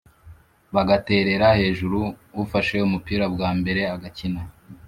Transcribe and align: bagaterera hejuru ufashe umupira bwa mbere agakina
bagaterera 0.75 1.47
hejuru 1.59 1.99
ufashe 2.43 2.75
umupira 2.87 3.25
bwa 3.33 3.49
mbere 3.59 3.81
agakina 3.95 4.41